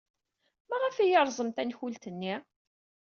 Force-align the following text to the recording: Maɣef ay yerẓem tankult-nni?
Maɣef 0.69 0.95
ay 0.97 1.09
yerẓem 1.11 1.49
tankult-nni? 1.51 2.35